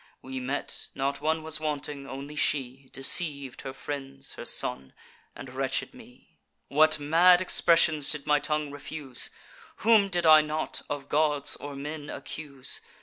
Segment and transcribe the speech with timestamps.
[0.23, 4.93] We met: not one was wanting; only she Deceiv'd her friends, her son,
[5.35, 6.39] and wretched me.
[6.69, 9.29] "What mad expressions did my tongue refuse!
[9.85, 12.81] Whom did I not, of gods or men, accuse!